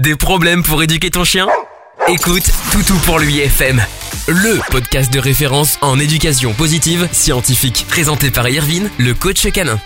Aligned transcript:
Des 0.00 0.16
problèmes 0.16 0.62
pour 0.62 0.82
éduquer 0.82 1.10
ton 1.10 1.24
chien? 1.24 1.46
Écoute 2.08 2.50
Toutou 2.72 2.94
pour 3.04 3.18
lui 3.18 3.38
FM, 3.40 3.82
le 4.28 4.58
podcast 4.70 5.12
de 5.12 5.18
référence 5.18 5.76
en 5.82 5.98
éducation 5.98 6.54
positive 6.54 7.06
scientifique, 7.12 7.84
présenté 7.86 8.30
par 8.30 8.48
Irvine, 8.48 8.88
le 8.96 9.12
coach 9.12 9.46
canin. 9.52 9.78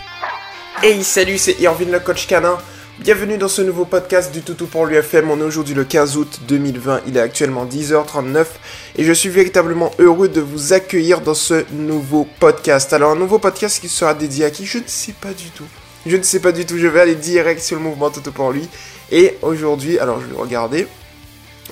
Hey, 0.84 1.02
salut, 1.02 1.36
c'est 1.36 1.58
Irvine, 1.58 1.90
le 1.90 1.98
coach 1.98 2.28
canin. 2.28 2.58
Bienvenue 3.00 3.38
dans 3.38 3.48
ce 3.48 3.60
nouveau 3.62 3.86
podcast 3.86 4.32
du 4.32 4.42
Toutou 4.42 4.66
pour 4.66 4.86
l'UFM. 4.86 5.32
On 5.32 5.40
est 5.40 5.42
aujourd'hui 5.42 5.74
le 5.74 5.82
15 5.82 6.16
août 6.16 6.42
2020. 6.46 7.00
Il 7.08 7.16
est 7.16 7.20
actuellement 7.20 7.66
10h39 7.66 8.46
et 8.94 9.02
je 9.02 9.12
suis 9.12 9.30
véritablement 9.30 9.90
heureux 9.98 10.28
de 10.28 10.40
vous 10.40 10.72
accueillir 10.72 11.22
dans 11.22 11.34
ce 11.34 11.64
nouveau 11.72 12.28
podcast. 12.38 12.92
Alors, 12.92 13.10
un 13.10 13.16
nouveau 13.16 13.40
podcast 13.40 13.80
qui 13.80 13.88
sera 13.88 14.14
dédié 14.14 14.44
à 14.44 14.52
qui? 14.52 14.64
Je 14.64 14.78
ne 14.78 14.84
sais 14.86 15.14
pas 15.20 15.32
du 15.32 15.50
tout. 15.50 15.66
Je 16.06 16.16
ne 16.16 16.22
sais 16.22 16.40
pas 16.40 16.52
du 16.52 16.66
tout. 16.66 16.78
Je 16.78 16.86
vais 16.86 17.00
aller 17.00 17.14
direct 17.14 17.60
sur 17.60 17.76
le 17.76 17.82
mouvement 17.82 18.10
Toutou 18.10 18.32
pour 18.32 18.52
lui. 18.52 18.68
Et 19.10 19.36
aujourd'hui, 19.42 19.98
alors 19.98 20.20
je 20.20 20.26
vais 20.26 20.36
regarder. 20.36 20.86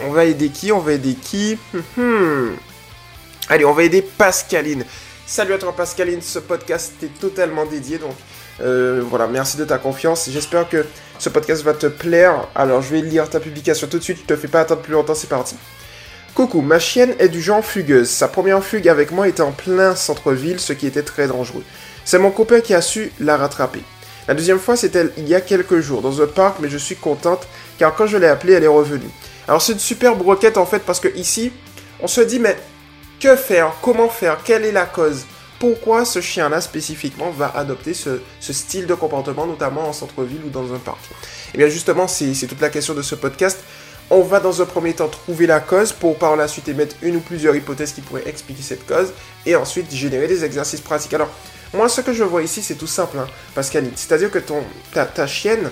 On 0.05 0.11
va 0.11 0.25
aider 0.25 0.49
qui? 0.49 0.73
On 0.73 0.79
va 0.79 0.93
aider 0.93 1.15
qui? 1.15 1.59
Hmm. 1.97 2.53
Allez, 3.49 3.65
on 3.65 3.73
va 3.73 3.83
aider 3.83 4.03
Pascaline. 4.03 4.85
Salut 5.27 5.55
à 5.55 5.59
toi 5.59 5.75
Pascaline, 5.75 6.21
ce 6.21 6.39
podcast 6.39 6.93
est 7.03 7.19
totalement 7.19 7.65
dédié, 7.65 7.99
donc 7.99 8.15
euh, 8.61 9.03
voilà, 9.09 9.27
merci 9.27 9.57
de 9.57 9.65
ta 9.65 9.79
confiance. 9.79 10.29
J'espère 10.31 10.69
que 10.69 10.85
ce 11.19 11.29
podcast 11.29 11.63
va 11.63 11.75
te 11.75 11.87
plaire. 11.87 12.49
Alors, 12.55 12.83
je 12.83 12.91
vais 12.91 13.01
lire 13.01 13.31
ta 13.31 13.41
publication 13.41 13.87
tout 13.87 13.99
de 13.99 14.03
suite, 14.03 14.19
je 14.19 14.35
te 14.35 14.37
fais 14.37 14.49
pas 14.49 14.61
attendre 14.61 14.83
plus 14.83 14.93
longtemps, 14.93 15.15
c'est 15.15 15.29
parti. 15.29 15.57
Coucou, 16.35 16.61
ma 16.61 16.79
chienne 16.79 17.15
est 17.19 17.29
du 17.29 17.41
genre 17.41 17.65
fugueuse. 17.65 18.09
Sa 18.09 18.29
première 18.29 18.65
fugue 18.65 18.89
avec 18.89 19.11
moi 19.11 19.29
était 19.29 19.43
en 19.43 19.53
plein 19.53 19.95
centre-ville, 19.95 20.61
ce 20.61 20.73
qui 20.73 20.87
était 20.87 21.03
très 21.03 21.29
dangereux. 21.29 21.65
C'est 22.05 22.19
mon 22.19 22.31
copain 22.31 22.61
qui 22.61 22.75
a 22.75 22.81
su 22.81 23.13
la 23.21 23.37
rattraper. 23.37 23.83
La 24.29 24.35
deuxième 24.35 24.59
fois, 24.59 24.77
c'était 24.77 25.07
il 25.17 25.29
y 25.29 25.35
a 25.35 25.41
quelques 25.41 25.81
jours, 25.81 26.01
dans 26.01 26.23
un 26.23 26.27
parc, 26.27 26.59
mais 26.61 26.69
je 26.69 26.79
suis 26.79 26.97
contente, 26.97 27.47
car 27.79 27.95
quand 27.95 28.07
je 28.07 28.17
l'ai 28.17 28.29
appelée, 28.29 28.53
elle 28.53 28.65
est 28.65 28.69
revenue. 28.69 29.11
Alors 29.49 29.61
c'est 29.61 29.73
une 29.73 29.81
super 29.81 30.15
broquette 30.15 30.57
en 30.57 30.67
fait, 30.67 30.81
parce 30.81 31.01
que 31.01 31.09
ici, 31.17 31.53
on 32.01 32.07
se 32.07 32.21
dit, 32.21 32.39
mais 32.39 32.57
que 33.21 33.37
faire? 33.37 33.73
Comment 33.83 34.09
faire? 34.09 34.39
Quelle 34.45 34.65
est 34.65 34.73
la 34.73 34.87
cause? 34.87 35.25
Pourquoi 35.59 36.05
ce 36.05 36.21
chien-là 36.21 36.61
spécifiquement 36.61 37.31
va 37.31 37.53
adopter 37.55 37.95
ce, 37.95 38.19
style 38.41 38.87
de 38.87 38.95
comportement, 38.95 39.47
notamment 39.47 39.89
en 39.89 39.93
centre-ville 39.93 40.41
ou 40.45 40.51
dans 40.51 40.75
un 40.75 40.79
parc? 40.79 40.99
Et 41.05 41.55
eh 41.55 41.59
bien 41.59 41.69
justement, 41.69 42.09
c'est 42.09 42.33
toute 42.49 42.61
la 42.61 42.71
question 42.71 42.95
de 42.95 43.03
ce 43.03 43.15
podcast. 43.15 43.61
On 44.11 44.23
va 44.23 44.41
dans 44.41 44.61
un 44.61 44.65
premier 44.67 44.93
temps 44.93 45.09
trouver 45.09 45.47
la 45.47 45.61
cause 45.61 45.93
pour 45.93 46.19
par 46.19 46.37
la 46.37 46.49
suite 46.49 46.69
émettre 46.69 46.97
une 47.03 47.17
ou 47.17 47.21
plusieurs 47.21 47.55
hypothèses 47.55 47.93
qui 47.93 48.01
pourraient 48.01 48.29
expliquer 48.29 48.63
cette 48.63 48.87
cause 48.87 49.13
et 49.47 49.55
ensuite 49.55 49.93
générer 49.95 50.27
des 50.27 50.45
exercices 50.45 50.81
pratiques. 50.81 51.15
Alors, 51.15 51.31
moi, 51.75 51.89
ce 51.89 52.01
que 52.01 52.13
je 52.13 52.25
vois 52.25 52.43
ici, 52.43 52.63
c'est 52.63 52.75
tout 52.75 52.87
simple, 52.87 53.19
hein. 53.19 53.27
C'est-à-dire 53.97 54.31
que 54.31 54.39
ton, 54.39 54.63
ta, 54.93 55.07
ta 55.07 55.27
chienne, 55.27 55.71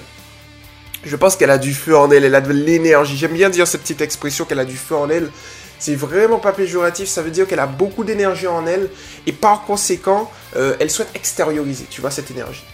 je 1.05 1.17
pense 1.17 1.37
qu'elle 1.37 1.51
a 1.51 1.59
du 1.59 1.75
feu 1.75 1.97
en 1.97 2.11
elle, 2.11 2.25
elle 2.25 2.35
a 2.35 2.41
de 2.41 2.53
l'énergie. 2.53 3.17
J'aime 3.17 3.33
bien 3.33 3.51
dire 3.51 3.67
cette 3.67 3.83
petite 3.83 4.01
expression 4.01 4.45
qu'elle 4.45 4.59
a 4.59 4.65
du 4.65 4.77
feu 4.77 4.97
en 4.97 5.09
elle. 5.09 5.31
C'est 5.79 5.95
vraiment 5.95 6.39
pas 6.39 6.53
péjoratif, 6.53 7.09
ça 7.09 7.23
veut 7.23 7.31
dire 7.31 7.47
qu'elle 7.47 7.61
a 7.61 7.67
beaucoup 7.67 8.05
d'énergie 8.05 8.47
en 8.47 8.67
elle 8.67 8.91
et 9.27 9.33
par 9.33 9.65
conséquent, 9.65 10.31
euh, 10.57 10.77
elle 10.79 10.91
souhaite 10.91 11.09
extérioriser, 11.15 11.87
tu 11.89 12.03
vois, 12.03 12.11
cette 12.11 12.31
énergie. 12.31 12.65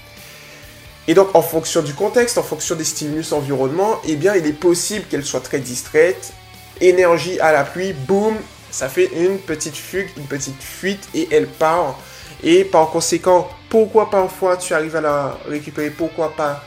Et 1.06 1.14
donc, 1.14 1.32
en 1.34 1.42
fonction 1.42 1.82
du 1.82 1.94
contexte, 1.94 2.36
en 2.36 2.42
fonction 2.42 2.74
des 2.74 2.82
stimulus 2.82 3.32
environnement, 3.32 4.00
eh 4.08 4.16
bien, 4.16 4.34
il 4.34 4.44
est 4.44 4.52
possible 4.52 5.04
qu'elle 5.08 5.24
soit 5.24 5.40
très 5.40 5.60
distraite. 5.60 6.32
Énergie 6.80 7.38
à 7.38 7.52
la 7.52 7.62
pluie, 7.62 7.92
boum, 7.92 8.34
ça 8.72 8.88
fait 8.88 9.08
une 9.14 9.38
petite 9.38 9.76
fugue, 9.76 10.08
une 10.16 10.26
petite 10.26 10.60
fuite 10.60 11.08
et 11.14 11.28
elle 11.30 11.46
part. 11.46 12.00
Et 12.42 12.64
par 12.64 12.90
conséquent, 12.90 13.48
pourquoi 13.68 14.10
parfois 14.10 14.56
tu 14.56 14.74
arrives 14.74 14.96
à 14.96 15.00
la 15.00 15.38
récupérer, 15.48 15.90
pourquoi 15.90 16.32
pas 16.34 16.62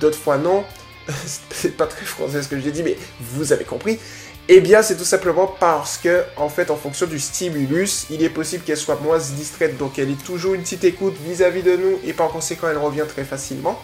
d'autres 0.00 0.18
fois 0.18 0.38
non? 0.38 0.64
C'est 1.50 1.76
pas 1.76 1.86
très 1.86 2.04
français 2.04 2.42
ce 2.42 2.48
que 2.48 2.60
je 2.60 2.70
dis, 2.70 2.82
mais 2.82 2.96
vous 3.20 3.52
avez 3.52 3.64
compris. 3.64 3.98
Eh 4.46 4.60
bien, 4.60 4.82
c'est 4.82 4.96
tout 4.96 5.04
simplement 5.04 5.46
parce 5.46 5.96
que, 5.96 6.22
en 6.36 6.50
fait, 6.50 6.70
en 6.70 6.76
fonction 6.76 7.06
du 7.06 7.18
stimulus, 7.18 8.04
il 8.10 8.22
est 8.22 8.28
possible 8.28 8.62
qu'elle 8.62 8.76
soit 8.76 9.00
moins 9.00 9.16
distraite. 9.16 9.78
Donc, 9.78 9.98
elle 9.98 10.10
est 10.10 10.22
toujours 10.22 10.52
une 10.52 10.60
petite 10.60 10.84
écoute 10.84 11.14
vis-à-vis 11.26 11.62
de 11.62 11.76
nous 11.76 11.98
et 12.04 12.12
par 12.12 12.28
conséquent, 12.28 12.68
elle 12.70 12.76
revient 12.76 13.06
très 13.08 13.24
facilement. 13.24 13.80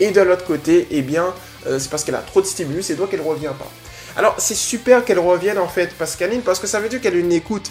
Et 0.00 0.10
de 0.10 0.20
l'autre 0.20 0.44
côté, 0.44 0.88
eh 0.90 1.02
bien, 1.02 1.32
euh, 1.68 1.78
c'est 1.78 1.88
parce 1.88 2.02
qu'elle 2.02 2.16
a 2.16 2.22
trop 2.22 2.40
de 2.40 2.46
stimulus 2.46 2.90
et 2.90 2.96
donc 2.96 3.10
elle 3.12 3.20
ne 3.20 3.24
revient 3.24 3.52
pas. 3.56 3.70
Alors, 4.16 4.34
c'est 4.38 4.56
super 4.56 5.04
qu'elle 5.04 5.20
revienne, 5.20 5.58
en 5.58 5.68
fait, 5.68 5.94
Pascaline, 5.94 6.42
parce 6.42 6.58
que 6.58 6.66
ça 6.66 6.80
veut 6.80 6.88
dire 6.88 7.00
qu'elle 7.00 7.14
a 7.14 7.18
une 7.18 7.32
écoute. 7.32 7.70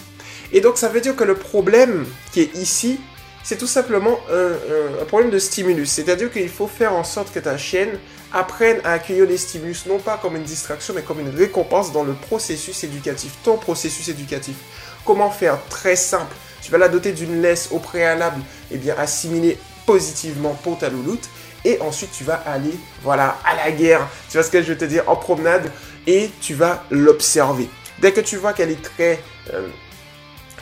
Et 0.50 0.62
donc, 0.62 0.78
ça 0.78 0.88
veut 0.88 1.02
dire 1.02 1.14
que 1.14 1.24
le 1.24 1.34
problème 1.34 2.06
qui 2.32 2.40
est 2.40 2.54
ici, 2.56 3.00
c'est 3.42 3.56
tout 3.56 3.66
simplement 3.66 4.18
un, 4.30 5.04
problème 5.06 5.30
de 5.30 5.38
stimulus. 5.38 5.90
C'est-à-dire 5.90 6.30
qu'il 6.30 6.48
faut 6.48 6.66
faire 6.66 6.92
en 6.92 7.04
sorte 7.04 7.32
que 7.32 7.38
ta 7.38 7.56
chienne 7.56 7.98
apprenne 8.32 8.80
à 8.84 8.92
accueillir 8.92 9.26
les 9.26 9.38
stimulus, 9.38 9.86
non 9.86 9.98
pas 9.98 10.18
comme 10.20 10.36
une 10.36 10.44
distraction, 10.44 10.94
mais 10.94 11.02
comme 11.02 11.20
une 11.20 11.34
récompense 11.34 11.92
dans 11.92 12.04
le 12.04 12.12
processus 12.12 12.84
éducatif, 12.84 13.32
ton 13.42 13.56
processus 13.56 14.08
éducatif. 14.08 14.56
Comment 15.04 15.30
faire? 15.30 15.58
Très 15.68 15.96
simple. 15.96 16.34
Tu 16.62 16.70
vas 16.70 16.78
la 16.78 16.88
doter 16.88 17.12
d'une 17.12 17.40
laisse 17.40 17.68
au 17.72 17.78
préalable, 17.78 18.40
et 18.70 18.74
eh 18.74 18.78
bien 18.78 18.94
assimiler 18.98 19.58
positivement 19.86 20.54
pour 20.62 20.78
ta 20.78 20.90
louloute. 20.90 21.28
Et 21.64 21.80
ensuite, 21.80 22.10
tu 22.12 22.24
vas 22.24 22.42
aller, 22.46 22.74
voilà, 23.02 23.38
à 23.44 23.56
la 23.56 23.70
guerre. 23.70 24.08
Tu 24.28 24.36
vois 24.36 24.42
ce 24.42 24.50
que 24.50 24.62
je 24.62 24.68
veux 24.68 24.78
te 24.78 24.84
dire? 24.84 25.04
En 25.08 25.16
promenade. 25.16 25.70
Et 26.06 26.30
tu 26.40 26.54
vas 26.54 26.84
l'observer. 26.90 27.68
Dès 27.98 28.12
que 28.12 28.20
tu 28.20 28.36
vois 28.36 28.52
qu'elle 28.52 28.70
est 28.70 28.82
très... 28.82 29.20
Euh, 29.52 29.66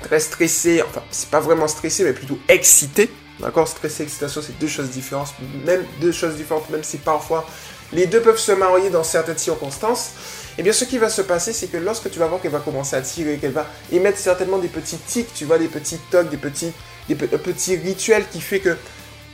très 0.02 0.20
stressé, 0.20 0.82
enfin 0.82 1.02
c'est 1.10 1.30
pas 1.30 1.40
vraiment 1.40 1.68
stressé 1.68 2.04
mais 2.04 2.12
plutôt 2.12 2.38
excité, 2.48 3.10
d'accord 3.40 3.68
Stressé, 3.68 4.04
excitation 4.04 4.40
c'est 4.42 4.58
deux 4.58 4.68
choses 4.68 4.90
différentes, 4.90 5.34
même 5.64 5.84
deux 6.00 6.12
choses 6.12 6.36
différentes, 6.36 6.68
même 6.70 6.84
si 6.84 6.98
parfois 6.98 7.46
les 7.92 8.06
deux 8.06 8.20
peuvent 8.20 8.38
se 8.38 8.52
marier 8.52 8.90
dans 8.90 9.04
certaines 9.04 9.38
circonstances, 9.38 10.10
et 10.56 10.60
eh 10.60 10.62
bien 10.62 10.72
ce 10.72 10.84
qui 10.84 10.98
va 10.98 11.08
se 11.08 11.22
passer 11.22 11.52
c'est 11.52 11.68
que 11.68 11.76
lorsque 11.76 12.10
tu 12.10 12.18
vas 12.18 12.26
voir 12.26 12.40
qu'elle 12.40 12.50
va 12.50 12.60
commencer 12.60 12.96
à 12.96 13.00
tirer, 13.00 13.38
qu'elle 13.38 13.52
va 13.52 13.66
émettre 13.92 14.18
certainement 14.18 14.58
des 14.58 14.68
petits 14.68 14.98
tics, 14.98 15.32
tu 15.32 15.44
vois, 15.44 15.58
des 15.58 15.68
petits 15.68 15.98
tocs, 16.10 16.28
des 16.28 16.36
petits, 16.36 16.72
des 17.08 17.14
petits 17.14 17.76
rituels 17.76 18.24
qui 18.30 18.40
fait 18.40 18.60
que 18.60 18.76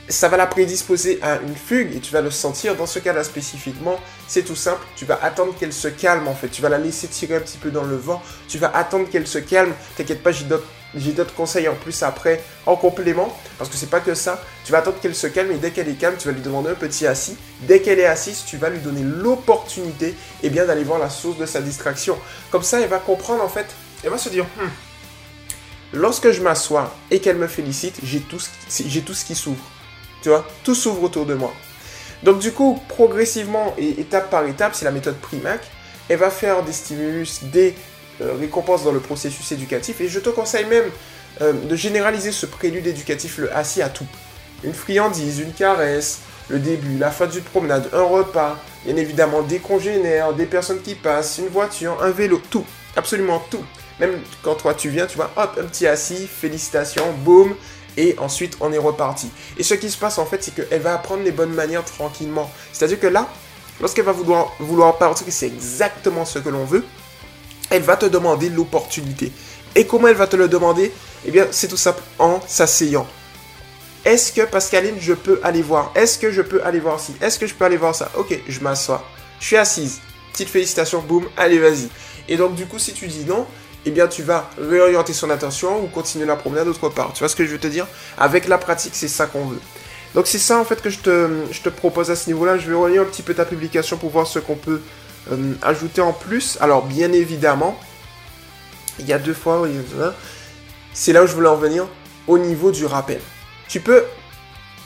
ça 0.07 0.27
va 0.27 0.37
la 0.37 0.45
prédisposer 0.45 1.19
à 1.21 1.37
une 1.37 1.55
fugue 1.55 1.95
et 1.95 1.99
tu 1.99 2.13
vas 2.13 2.21
le 2.21 2.29
sentir. 2.29 2.75
Dans 2.75 2.85
ce 2.85 2.99
cas-là 2.99 3.23
spécifiquement, 3.23 3.99
c'est 4.27 4.43
tout 4.43 4.55
simple. 4.55 4.85
Tu 4.95 5.05
vas 5.05 5.19
attendre 5.21 5.55
qu'elle 5.57 5.73
se 5.73 5.87
calme 5.87 6.27
en 6.27 6.35
fait. 6.35 6.49
Tu 6.49 6.61
vas 6.61 6.69
la 6.69 6.77
laisser 6.77 7.07
tirer 7.07 7.35
un 7.35 7.39
petit 7.39 7.57
peu 7.57 7.71
dans 7.71 7.83
le 7.83 7.95
vent. 7.95 8.21
Tu 8.47 8.57
vas 8.57 8.75
attendre 8.75 9.09
qu'elle 9.09 9.27
se 9.27 9.39
calme. 9.39 9.73
T'inquiète 9.97 10.21
pas, 10.21 10.31
j'ai 10.31 11.11
d'autres 11.11 11.33
conseils 11.33 11.67
en 11.67 11.73
plus 11.73 12.03
après 12.03 12.43
en 12.65 12.75
complément 12.75 13.35
parce 13.57 13.69
que 13.69 13.77
c'est 13.77 13.89
pas 13.89 13.99
que 13.99 14.13
ça. 14.13 14.43
Tu 14.63 14.71
vas 14.71 14.79
attendre 14.79 14.97
qu'elle 15.01 15.15
se 15.15 15.27
calme 15.27 15.51
et 15.51 15.57
dès 15.57 15.71
qu'elle 15.71 15.89
est 15.89 15.99
calme, 15.99 16.15
tu 16.19 16.27
vas 16.27 16.33
lui 16.33 16.41
demander 16.41 16.69
un 16.69 16.75
petit 16.75 17.07
assis. 17.07 17.35
Dès 17.61 17.81
qu'elle 17.81 17.99
est 17.99 18.05
assise, 18.05 18.43
tu 18.45 18.57
vas 18.57 18.69
lui 18.69 18.79
donner 18.79 19.01
l'opportunité 19.01 20.15
eh 20.43 20.49
bien 20.49 20.65
d'aller 20.65 20.83
voir 20.83 20.99
la 20.99 21.09
source 21.09 21.37
de 21.37 21.47
sa 21.47 21.61
distraction. 21.61 22.17
Comme 22.51 22.63
ça, 22.63 22.79
elle 22.79 22.89
va 22.89 22.99
comprendre 22.99 23.43
en 23.43 23.49
fait. 23.49 23.67
Elle 24.03 24.11
va 24.11 24.19
se 24.19 24.29
dire. 24.29 24.45
Hmm, 24.57 24.69
lorsque 25.93 26.29
je 26.29 26.41
m'assois 26.43 26.95
et 27.09 27.19
qu'elle 27.19 27.37
me 27.37 27.47
félicite, 27.47 27.95
j'ai 28.03 28.21
tout 28.21 28.39
ce 29.13 29.25
qui 29.25 29.33
s'ouvre. 29.33 29.71
Tu 30.25 30.29
vois, 30.29 30.43
tout 30.63 30.73
s'ouvre 30.73 31.03
autour 31.03 31.27
de 31.27 31.35
moi. 31.35 31.53
Donc 32.23 32.39
du 32.39 32.51
coup, 32.51 32.81
progressivement 32.87 33.75
et 33.77 34.01
étape 34.01 34.31
par 34.31 34.43
étape, 34.47 34.73
c'est 34.73 34.83
la 34.83 34.89
méthode 34.89 35.17
Primac, 35.17 35.61
elle 36.09 36.17
va 36.17 36.31
faire 36.31 36.63
des 36.63 36.71
stimulus, 36.71 37.43
des 37.43 37.75
euh, 38.21 38.33
récompenses 38.39 38.83
dans 38.83 38.91
le 38.91 38.99
processus 38.99 39.51
éducatif. 39.51 40.01
Et 40.01 40.07
je 40.07 40.19
te 40.19 40.29
conseille 40.29 40.65
même 40.65 40.85
euh, 41.41 41.53
de 41.53 41.75
généraliser 41.75 42.31
ce 42.31 42.47
prélude 42.47 42.87
éducatif, 42.87 43.37
le 43.37 43.55
assis 43.55 43.83
à 43.83 43.89
tout. 43.89 44.07
Une 44.63 44.73
friandise, 44.73 45.41
une 45.41 45.53
caresse, 45.53 46.21
le 46.49 46.57
début, 46.57 46.97
la 46.97 47.11
fin 47.11 47.27
d'une 47.27 47.43
promenade, 47.43 47.87
un 47.93 48.01
repas, 48.01 48.57
bien 48.83 48.95
évidemment 48.95 49.43
des 49.43 49.59
congénères, 49.59 50.33
des 50.33 50.47
personnes 50.47 50.81
qui 50.81 50.95
passent, 50.95 51.37
une 51.37 51.49
voiture, 51.49 52.01
un 52.01 52.09
vélo, 52.09 52.41
tout, 52.49 52.65
absolument 52.95 53.45
tout. 53.51 53.63
Même 53.99 54.17
quand 54.41 54.55
toi 54.55 54.73
tu 54.73 54.89
viens, 54.89 55.05
tu 55.05 55.17
vois, 55.17 55.29
hop, 55.37 55.59
un 55.61 55.65
petit 55.65 55.85
assis, 55.85 56.25
félicitations, 56.25 57.13
boum, 57.23 57.53
et 57.97 58.15
ensuite 58.19 58.57
on 58.61 58.71
est 58.71 58.77
reparti. 58.77 59.29
Et 59.57 59.63
ce 59.63 59.73
qui 59.73 59.89
se 59.89 59.97
passe 59.97 60.17
en 60.17 60.25
fait, 60.25 60.43
c'est 60.43 60.53
qu'elle 60.53 60.81
va 60.81 60.93
apprendre 60.93 61.23
les 61.23 61.31
bonnes 61.31 61.53
manières 61.53 61.85
tranquillement. 61.85 62.51
C'est-à-dire 62.73 62.99
que 62.99 63.07
là, 63.07 63.27
lorsqu'elle 63.79 64.05
va 64.05 64.11
vouloir, 64.11 64.51
vouloir 64.59 64.97
partir, 64.97 65.25
c'est 65.29 65.47
exactement 65.47 66.25
ce 66.25 66.39
que 66.39 66.49
l'on 66.49 66.65
veut, 66.65 66.85
elle 67.69 67.81
va 67.81 67.97
te 67.97 68.05
demander 68.05 68.49
l'opportunité. 68.49 69.31
Et 69.75 69.85
comment 69.85 70.07
elle 70.07 70.15
va 70.15 70.27
te 70.27 70.35
le 70.35 70.47
demander? 70.47 70.91
Eh 71.25 71.31
bien, 71.31 71.47
c'est 71.51 71.67
tout 71.67 71.77
simple 71.77 72.01
en 72.19 72.39
s'asseyant. 72.47 73.07
Est-ce 74.05 74.31
que 74.31 74.41
Pascaline, 74.41 74.95
je 74.99 75.13
peux 75.13 75.39
aller 75.43 75.63
voir? 75.63 75.91
Est-ce 75.95 76.19
que 76.19 76.31
je 76.31 76.43
peux 76.43 76.63
aller 76.63 76.79
voir 76.79 76.99
ci? 76.99 77.15
Est-ce 77.19 77.39
que 77.39 77.47
je 77.47 77.55
peux 77.55 77.65
aller 77.65 77.75
voir 77.75 77.95
ça? 77.95 78.11
Ok, 78.15 78.39
je 78.47 78.59
m'assois. 78.59 79.03
Je 79.39 79.47
suis 79.47 79.57
assise. 79.57 79.99
Petite 80.31 80.49
félicitation, 80.49 81.01
boum, 81.01 81.27
allez, 81.35 81.57
vas-y. 81.57 81.89
Et 82.29 82.37
donc, 82.37 82.53
du 82.55 82.67
coup, 82.67 82.77
si 82.77 82.93
tu 82.93 83.07
dis 83.07 83.25
non, 83.25 83.47
eh 83.85 83.91
bien 83.91 84.07
tu 84.07 84.23
vas 84.23 84.49
réorienter 84.57 85.13
son 85.13 85.29
attention 85.29 85.83
ou 85.83 85.87
continuer 85.87 86.25
la 86.25 86.35
promenade 86.35 86.65
d'autre 86.65 86.89
part. 86.89 87.13
Tu 87.13 87.19
vois 87.19 87.29
ce 87.29 87.35
que 87.35 87.45
je 87.45 87.51
veux 87.51 87.59
te 87.59 87.67
dire? 87.67 87.87
Avec 88.17 88.47
la 88.47 88.57
pratique, 88.57 88.95
c'est 88.95 89.07
ça 89.07 89.27
qu'on 89.27 89.45
veut. 89.45 89.61
Donc 90.15 90.27
c'est 90.27 90.39
ça 90.39 90.57
en 90.57 90.65
fait 90.65 90.81
que 90.81 90.89
je 90.89 90.99
te, 90.99 91.29
je 91.51 91.61
te 91.61 91.69
propose 91.69 92.09
à 92.09 92.15
ce 92.15 92.27
niveau-là. 92.27 92.57
Je 92.57 92.67
vais 92.69 92.75
relire 92.75 93.01
un 93.03 93.05
petit 93.05 93.21
peu 93.21 93.33
ta 93.33 93.45
publication 93.45 93.97
pour 93.97 94.09
voir 94.09 94.25
ce 94.25 94.39
qu'on 94.39 94.55
peut 94.55 94.81
euh, 95.31 95.53
ajouter 95.61 96.01
en 96.01 96.13
plus. 96.13 96.57
Alors 96.61 96.85
bien 96.85 97.11
évidemment, 97.11 97.79
il 98.99 99.05
y 99.05 99.13
a 99.13 99.19
deux 99.19 99.33
fois, 99.33 99.67
c'est 100.93 101.13
là 101.13 101.23
où 101.23 101.27
je 101.27 101.33
voulais 101.33 101.49
en 101.49 101.57
venir, 101.57 101.85
au 102.27 102.37
niveau 102.37 102.71
du 102.71 102.85
rappel. 102.85 103.19
Tu 103.67 103.81
peux 103.81 104.03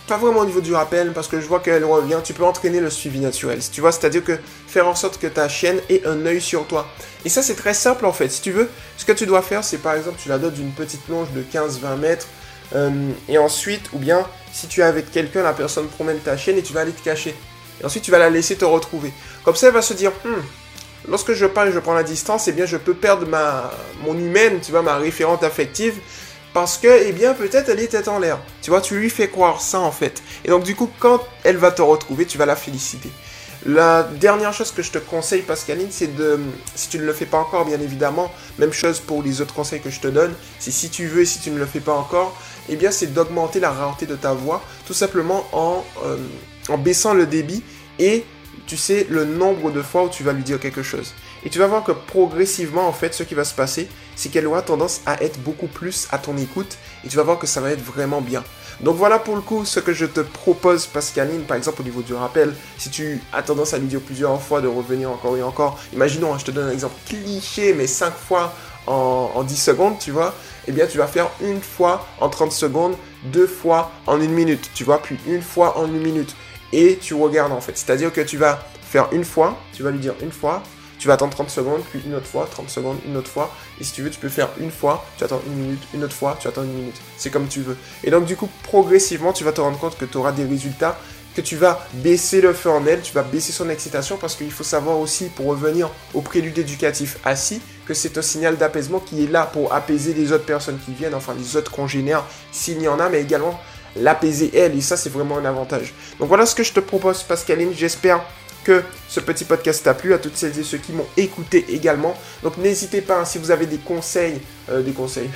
pas 0.10 0.18
vraiment 0.18 0.42
au 0.42 0.46
niveau 0.46 0.60
du 0.60 0.74
rappel, 0.74 1.14
parce 1.14 1.28
que 1.28 1.40
je 1.40 1.46
vois 1.46 1.60
qu'elle 1.60 1.86
revient, 1.86 2.18
tu 2.24 2.34
peux 2.34 2.44
entraîner 2.44 2.80
le 2.80 2.90
suivi 2.90 3.20
naturel. 3.20 3.60
Tu 3.72 3.80
vois, 3.80 3.92
c'est-à-dire 3.92 4.24
que 4.24 4.38
faire 4.68 4.88
en 4.88 4.96
sorte 4.96 5.20
que 5.20 5.28
ta 5.28 5.48
chienne 5.48 5.80
ait 5.90 6.02
un 6.06 6.26
œil 6.26 6.42
sur 6.42 6.66
toi. 6.66 6.88
Et 7.26 7.30
ça, 7.30 7.44
c'est 7.44 7.56
très 7.56 7.74
simple 7.74 8.06
en 8.06 8.12
fait. 8.12 8.30
Si 8.30 8.42
tu 8.42 8.52
veux, 8.52 8.70
ce 8.98 9.06
que 9.06 9.12
tu 9.12 9.26
dois 9.26 9.42
faire, 9.42 9.64
c'est 9.64 9.78
par 9.78 9.94
exemple, 9.94 10.18
tu 10.22 10.28
la 10.28 10.40
donnes 10.40 10.54
d'une 10.54 10.72
petite 10.72 11.08
longe 11.08 11.30
de 11.32 11.42
15-20 11.42 11.98
mètres, 11.98 12.28
euh, 12.76 13.12
et 13.28 13.38
ensuite, 13.38 13.90
ou 13.94 14.00
bien, 14.00 14.26
si 14.52 14.68
tu 14.68 14.82
es 14.82 14.84
avec 14.84 15.12
quelqu'un, 15.12 15.44
la 15.44 15.54
personne 15.54 15.88
promène 15.88 16.20
ta 16.20 16.38
chienne 16.38 16.58
et 16.58 16.64
tu 16.64 16.74
vas 16.74 16.82
aller 16.82 16.92
te 16.92 17.04
cacher. 17.04 17.36
Et 17.82 17.86
ensuite, 17.86 18.04
tu 18.04 18.12
vas 18.12 18.20
la 18.20 18.30
laisser 18.30 18.56
te 18.56 18.66
retrouver. 18.66 19.14
Comme 19.44 19.56
ça, 19.56 19.68
elle 19.68 19.74
va 19.74 19.82
se 19.82 19.94
dire, 19.94 20.12
hmm, 20.26 20.42
lorsque 21.08 21.34
je 21.34 21.46
parle 21.46 21.72
je 21.72 21.80
prends 21.80 21.94
la 21.94 22.04
distance, 22.04 22.48
eh 22.48 22.52
bien, 22.52 22.66
je 22.66 22.78
peux 22.78 22.94
perdre 22.94 23.28
ma, 23.28 23.72
mon 24.04 24.18
humaine, 24.18 24.60
tu 24.62 24.72
vois, 24.72 24.82
ma 24.82 24.98
référente 24.98 25.44
affective, 25.44 25.96
parce 26.54 26.78
que, 26.78 26.88
eh 27.06 27.12
bien, 27.12 27.34
peut-être 27.34 27.70
elle 27.70 27.80
est 27.80 27.88
tête 27.88 28.08
en 28.08 28.20
l'air. 28.20 28.40
Tu 28.62 28.70
vois, 28.72 28.82
tu 28.82 28.98
lui 29.00 29.10
fais 29.10 29.28
croire 29.28 29.62
ça, 29.62 29.80
en 29.80 29.92
fait. 29.92 30.24
Et 30.46 30.50
donc, 30.50 30.64
du 30.64 30.76
coup, 30.76 30.90
quand 31.00 31.22
elle 31.44 31.58
va 31.58 31.72
te 31.72 31.82
retrouver, 31.82 32.26
tu 32.26 32.38
vas 32.38 32.46
la 32.46 32.56
féliciter. 32.56 33.10
La 33.66 34.04
dernière 34.04 34.54
chose 34.54 34.72
que 34.72 34.82
je 34.82 34.92
te 34.92 35.00
conseille, 35.00 35.42
Pascaline, 35.42 35.90
c'est 35.92 36.16
de, 36.16 36.40
si 36.76 36.88
tu 36.88 36.98
ne 36.98 37.04
le 37.04 37.12
fais 37.12 37.26
pas 37.26 37.40
encore, 37.40 37.66
bien 37.66 37.80
évidemment, 37.80 38.32
même 38.58 38.72
chose 38.72 39.02
pour 39.02 39.22
les 39.22 39.42
autres 39.42 39.54
conseils 39.54 39.82
que 39.82 39.90
je 39.90 40.00
te 40.00 40.08
donne, 40.08 40.34
c'est 40.60 40.72
si 40.72 40.90
tu 40.90 41.08
veux 41.08 41.24
et 41.24 41.26
si 41.26 41.40
tu 41.40 41.52
ne 41.52 41.60
le 41.60 41.66
fais 41.66 41.82
pas 41.82 41.94
encore, 41.94 42.38
eh 42.70 42.78
bien, 42.78 42.90
c'est 42.90 43.14
d'augmenter 43.14 43.60
la 43.60 43.72
rareté 43.72 44.06
de 44.06 44.16
ta 44.16 44.34
voix, 44.34 44.64
tout 44.88 44.94
simplement 44.94 45.46
en, 45.52 45.84
euh, 46.06 46.18
en 46.70 46.78
baissant 46.78 47.14
le 47.14 47.26
débit 47.26 47.62
et 48.00 48.24
tu 48.66 48.78
sais 48.78 49.06
le 49.10 49.26
nombre 49.26 49.72
de 49.72 49.82
fois 49.82 50.04
où 50.04 50.10
tu 50.10 50.24
vas 50.24 50.32
lui 50.32 50.44
dire 50.44 50.60
quelque 50.60 50.84
chose. 50.84 51.14
Et 51.46 51.50
tu 51.50 51.60
vas 51.60 51.68
voir 51.68 51.84
que 51.84 51.92
progressivement, 51.92 52.88
en 52.88 52.94
fait, 52.94 53.14
ce 53.14 53.24
qui 53.24 53.36
va 53.36 53.44
se 53.44 53.54
passer, 53.54 53.88
c'est 54.16 54.30
qu'elle 54.30 54.48
aura 54.48 54.62
tendance 54.62 55.02
à 55.06 55.22
être 55.24 55.40
beaucoup 55.40 55.68
plus 55.68 56.08
à 56.12 56.18
ton 56.18 56.38
écoute 56.38 56.78
et 57.06 57.08
tu 57.08 57.16
vas 57.16 57.24
voir 57.24 57.40
que 57.40 57.48
ça 57.48 57.62
va 57.62 57.72
être 57.72 57.84
vraiment 57.84 58.22
bien. 58.22 58.44
Donc 58.82 58.96
voilà 58.96 59.20
pour 59.20 59.36
le 59.36 59.42
coup 59.42 59.66
ce 59.66 59.80
que 59.80 59.94
je 59.94 60.06
te 60.06 60.22
propose, 60.22 60.88
Pascaline, 60.88 61.42
par 61.42 61.58
exemple 61.58 61.82
au 61.82 61.84
niveau 61.84 62.02
du 62.02 62.14
rappel, 62.14 62.54
si 62.78 62.90
tu 62.90 63.22
as 63.34 63.42
tendance 63.42 63.74
à 63.74 63.78
lui 63.78 63.88
dire 63.88 64.00
plusieurs 64.00 64.42
fois 64.42 64.62
de 64.62 64.68
revenir 64.68 65.10
encore 65.12 65.36
et 65.38 65.44
encore, 65.44 65.80
imaginons, 65.94 66.34
hein, 66.34 66.38
je 66.40 66.46
te 66.46 66.52
donne 66.52 66.70
un 66.70 66.72
exemple 66.72 66.96
cliché, 67.06 67.74
mais 67.74 67.88
5 67.88 68.14
fois 68.14 68.54
en, 68.88 69.32
en 69.36 69.44
10 69.44 69.56
secondes, 69.56 70.00
tu 70.00 70.12
vois, 70.12 70.34
eh 70.68 70.72
bien 70.72 70.88
tu 70.88 70.98
vas 70.98 71.08
faire 71.08 71.30
une 71.42 71.62
fois 71.62 72.08
en 72.22 72.30
30 72.30 72.52
secondes, 72.52 72.96
deux 73.26 73.48
fois 73.48 73.92
en 74.08 74.22
une 74.22 74.32
minute, 74.32 74.70
tu 74.74 74.86
vois, 74.86 75.02
puis 75.02 75.18
une 75.28 75.42
fois 75.42 75.78
en 75.78 75.86
une 75.86 76.02
minute. 76.02 76.36
Et 76.72 76.98
tu 77.02 77.14
regardes 77.14 77.52
en 77.52 77.62
fait, 77.62 77.78
c'est-à-dire 77.78 78.14
que 78.14 78.22
tu 78.22 78.38
vas 78.38 78.64
faire 78.82 79.08
une 79.12 79.26
fois, 79.26 79.58
tu 79.74 79.84
vas 79.84 79.92
lui 79.92 80.00
dire 80.00 80.14
une 80.22 80.32
fois, 80.32 80.64
tu 81.00 81.08
vas 81.08 81.16
attendre 81.16 81.34
30 81.34 81.50
secondes, 81.50 81.82
puis 81.90 82.02
une 82.06 82.14
autre 82.14 82.28
fois, 82.28 82.48
30 82.52 82.70
secondes, 82.70 82.98
une 83.08 83.18
autre 83.18 83.32
fois. 83.32 83.56
Et 83.80 83.84
si 83.84 83.94
tu 83.94 84.04
veux, 84.04 84.10
tu 84.10 84.20
peux 84.20 84.30
faire 84.30 84.50
une 84.60 84.70
fois, 84.70 85.06
tu 85.18 85.24
attends 85.24 85.42
une 85.48 85.54
minute, 85.54 85.82
une 85.94 86.04
autre 86.04 86.14
fois, 86.14 86.38
tu 86.40 86.48
attends 86.48 86.64
une 86.64 86.74
minute. 86.74 86.98
C'est 87.18 87.30
comme 87.30 87.48
tu 87.48 87.62
veux. 87.62 87.78
Et 88.04 88.12
donc, 88.12 88.26
du 88.26 88.36
coup, 88.36 88.50
progressivement, 88.64 89.34
tu 89.34 89.44
vas 89.44 89.54
te 89.54 89.62
rendre 89.62 89.80
compte 89.80 89.98
que 89.98 90.06
tu 90.06 90.18
auras 90.18 90.34
des 90.34 90.44
résultats, 90.44 91.00
que 91.36 91.42
tu 91.42 91.56
vas 91.56 91.88
baisser 91.94 92.42
le 92.42 92.54
feu 92.54 92.70
en 92.70 92.86
elle, 92.86 93.02
tu 93.02 93.14
vas 93.14 93.24
baisser 93.24 93.54
son 93.54 93.70
excitation, 93.70 94.18
parce 94.18 94.36
qu'il 94.36 94.52
faut 94.52 94.66
savoir 94.66 95.00
aussi, 95.00 95.30
pour 95.30 95.46
revenir 95.46 95.90
au 96.14 96.22
prélude 96.22 96.58
éducatif 96.58 97.18
assis, 97.24 97.62
que 97.86 97.94
c'est 97.94 98.18
un 98.18 98.22
signal 98.22 98.58
d'apaisement 98.58 99.00
qui 99.00 99.24
est 99.24 99.28
là 99.28 99.46
pour 99.46 99.74
apaiser 99.74 100.14
les 100.14 100.34
autres 100.34 100.46
personnes 100.46 100.80
qui 100.86 100.92
viennent, 100.92 101.16
enfin 101.16 101.34
les 101.38 101.56
autres 101.56 101.72
congénères, 101.72 102.26
s'il 102.52 102.82
y 102.82 102.88
en 102.88 103.00
a, 103.00 103.10
mais 103.10 103.22
également 103.22 103.60
l'apaiser 103.96 104.52
elle, 104.54 104.78
et 104.78 104.82
ça 104.82 104.98
c'est 104.98 105.10
vraiment 105.10 105.38
un 105.38 105.46
avantage. 105.46 105.94
Donc 106.20 106.28
voilà 106.28 106.46
ce 106.46 106.54
que 106.54 106.64
je 106.64 106.74
te 106.74 106.80
propose 106.80 107.24
Pascaline, 107.24 107.72
j'espère 107.76 108.22
que 108.64 108.84
ce 109.08 109.20
petit 109.20 109.46
podcast 109.46 109.84
t'a 109.84 109.94
plu, 109.94 110.14
à 110.14 110.18
toutes 110.18 110.38
celles 110.38 110.58
et 110.60 110.64
ceux 110.64 110.78
qui 110.78 110.92
m'ont 110.92 111.08
écouté 111.18 111.66
également. 111.70 112.16
Donc 112.44 112.58
n'hésitez 112.58 113.02
pas, 113.02 113.20
hein, 113.20 113.26
si 113.26 113.38
vous 113.38 113.52
avez 113.52 113.66
des 113.66 113.78
conseils, 113.78 114.40
euh, 114.70 114.82
des 114.82 114.92
conseils, 114.92 115.30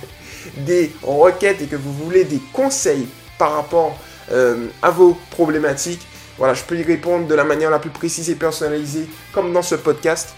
des 0.58 0.92
requêtes 1.02 1.62
et 1.62 1.66
que 1.66 1.76
vous 1.76 1.92
voulez 1.92 2.24
des 2.24 2.40
conseils 2.52 3.06
par 3.38 3.52
rapport 3.52 3.98
euh, 4.32 4.66
à 4.82 4.90
vos 4.90 5.16
problématiques, 5.30 6.06
voilà, 6.38 6.54
je 6.54 6.62
peux 6.64 6.76
y 6.76 6.82
répondre 6.82 7.26
de 7.26 7.34
la 7.34 7.44
manière 7.44 7.70
la 7.70 7.78
plus 7.78 7.90
précise 7.90 8.28
et 8.28 8.34
personnalisée, 8.34 9.08
comme 9.32 9.52
dans 9.52 9.62
ce 9.62 9.74
podcast. 9.74 10.34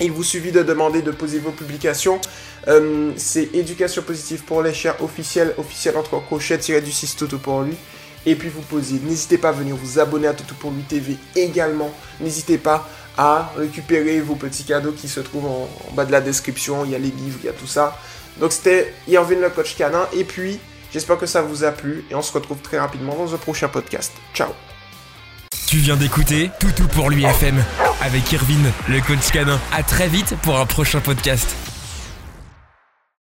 Il 0.00 0.12
vous 0.12 0.24
suffit 0.24 0.50
de 0.50 0.62
demander 0.62 1.02
de 1.02 1.10
poser 1.10 1.40
vos 1.40 1.50
publications. 1.50 2.20
Euh, 2.68 3.12
c'est 3.16 3.54
éducation 3.54 4.00
positive 4.00 4.44
pour 4.44 4.62
les 4.62 4.72
chers 4.72 5.02
officiels, 5.02 5.54
officiel 5.58 5.96
entre 5.98 6.18
crochets 6.20 6.58
tiré 6.58 6.80
du 6.80 6.90
6 6.90 7.16
tout 7.16 7.38
pour 7.38 7.62
lui 7.62 7.76
et 8.26 8.34
puis 8.34 8.48
vous 8.48 8.62
posez. 8.62 9.00
N'hésitez 9.02 9.38
pas 9.38 9.50
à 9.50 9.52
venir 9.52 9.76
vous 9.76 9.98
abonner 9.98 10.26
à 10.26 10.34
Toutou 10.34 10.54
pour 10.54 10.70
lui 10.70 10.82
TV 10.82 11.16
également. 11.36 11.90
N'hésitez 12.20 12.58
pas 12.58 12.88
à 13.16 13.52
récupérer 13.56 14.20
vos 14.20 14.34
petits 14.34 14.64
cadeaux 14.64 14.92
qui 14.92 15.08
se 15.08 15.20
trouvent 15.20 15.46
en, 15.46 15.68
bas 15.94 16.04
de 16.04 16.12
la 16.12 16.20
description. 16.20 16.84
Il 16.84 16.92
y 16.92 16.94
a 16.94 16.98
les 16.98 17.10
livres, 17.10 17.38
il 17.42 17.46
y 17.46 17.48
a 17.48 17.52
tout 17.52 17.66
ça. 17.66 17.98
Donc 18.38 18.52
c'était 18.52 18.94
Irvin 19.08 19.40
le 19.40 19.50
coach 19.50 19.76
canin. 19.76 20.06
Et 20.12 20.24
puis, 20.24 20.58
j'espère 20.92 21.18
que 21.18 21.26
ça 21.26 21.42
vous 21.42 21.64
a 21.64 21.72
plu. 21.72 22.04
Et 22.10 22.14
on 22.14 22.22
se 22.22 22.32
retrouve 22.32 22.58
très 22.58 22.78
rapidement 22.78 23.14
dans 23.14 23.34
un 23.34 23.38
prochain 23.38 23.68
podcast. 23.68 24.12
Ciao 24.34 24.50
Tu 25.66 25.78
viens 25.78 25.96
d'écouter 25.96 26.50
Toutou 26.60 26.86
pour 26.88 27.10
lui 27.10 27.24
FM 27.24 27.62
avec 28.00 28.30
Irvin 28.32 28.70
le 28.88 29.00
coach 29.00 29.30
canin. 29.32 29.60
À 29.72 29.82
très 29.82 30.08
vite 30.08 30.34
pour 30.42 30.58
un 30.58 30.66
prochain 30.66 31.00
podcast. 31.00 31.69